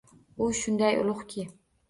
[0.45, 1.47] U shunday ulug’ki